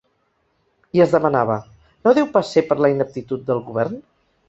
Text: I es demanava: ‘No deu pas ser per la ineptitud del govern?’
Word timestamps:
I 0.99 1.03
es 1.05 1.13
demanava: 1.17 1.59
‘No 2.07 2.17
deu 2.21 2.33
pas 2.39 2.57
ser 2.57 2.67
per 2.73 2.81
la 2.83 2.93
ineptitud 2.97 3.49
del 3.53 3.67
govern?’ 3.73 4.05